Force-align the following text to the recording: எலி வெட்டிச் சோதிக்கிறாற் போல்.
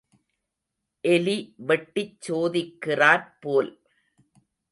எலி 1.03 1.35
வெட்டிச் 1.67 2.17
சோதிக்கிறாற் 2.27 3.29
போல். 3.39 3.71